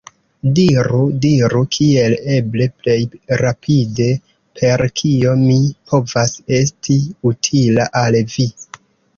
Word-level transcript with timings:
Diru, 0.59 1.01
diru 1.25 1.59
kiel 1.75 2.15
eble 2.37 2.67
plej 2.79 2.95
rapide, 3.43 4.09
per 4.61 4.85
kio 5.03 5.37
mi 5.45 5.59
povas 5.93 6.35
esti 6.61 6.99
utila 7.35 7.89
al 8.05 8.23
vi! 8.39 8.49